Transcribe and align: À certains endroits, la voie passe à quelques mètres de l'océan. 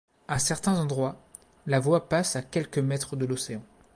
À 0.27 0.39
certains 0.39 0.79
endroits, 0.79 1.21
la 1.67 1.79
voie 1.79 2.09
passe 2.09 2.35
à 2.35 2.41
quelques 2.41 2.79
mètres 2.79 3.15
de 3.15 3.27
l'océan. 3.27 3.61